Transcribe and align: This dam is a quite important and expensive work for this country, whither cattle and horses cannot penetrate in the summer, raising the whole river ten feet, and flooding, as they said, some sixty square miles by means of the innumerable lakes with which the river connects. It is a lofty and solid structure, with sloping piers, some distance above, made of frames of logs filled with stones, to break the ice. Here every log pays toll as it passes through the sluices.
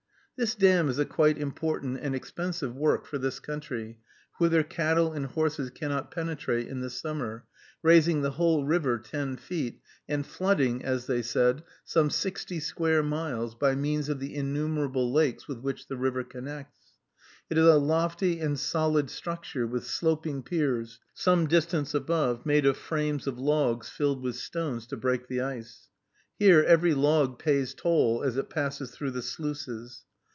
This 0.37 0.55
dam 0.55 0.89
is 0.89 0.97
a 0.97 1.05
quite 1.05 1.37
important 1.37 1.99
and 2.01 2.15
expensive 2.15 2.75
work 2.75 3.05
for 3.05 3.19
this 3.19 3.39
country, 3.39 3.99
whither 4.39 4.63
cattle 4.63 5.13
and 5.13 5.27
horses 5.27 5.69
cannot 5.69 6.09
penetrate 6.09 6.67
in 6.67 6.81
the 6.81 6.89
summer, 6.89 7.45
raising 7.83 8.23
the 8.23 8.31
whole 8.31 8.65
river 8.65 8.97
ten 8.97 9.37
feet, 9.37 9.79
and 10.09 10.25
flooding, 10.25 10.83
as 10.83 11.05
they 11.05 11.21
said, 11.21 11.61
some 11.83 12.09
sixty 12.09 12.59
square 12.59 13.03
miles 13.03 13.53
by 13.53 13.75
means 13.75 14.09
of 14.09 14.19
the 14.19 14.33
innumerable 14.33 15.13
lakes 15.13 15.47
with 15.47 15.59
which 15.59 15.87
the 15.87 15.95
river 15.95 16.23
connects. 16.23 16.95
It 17.51 17.59
is 17.59 17.67
a 17.67 17.77
lofty 17.77 18.39
and 18.39 18.57
solid 18.59 19.11
structure, 19.11 19.67
with 19.67 19.85
sloping 19.85 20.41
piers, 20.41 20.99
some 21.13 21.45
distance 21.45 21.93
above, 21.93 22.47
made 22.47 22.65
of 22.65 22.77
frames 22.77 23.27
of 23.27 23.37
logs 23.37 23.89
filled 23.89 24.23
with 24.23 24.37
stones, 24.37 24.87
to 24.87 24.97
break 24.97 25.27
the 25.27 25.41
ice. 25.41 25.89
Here 26.39 26.63
every 26.67 26.95
log 26.95 27.37
pays 27.37 27.75
toll 27.75 28.23
as 28.23 28.37
it 28.37 28.49
passes 28.49 28.89
through 28.89 29.11
the 29.11 29.21
sluices. 29.21 30.03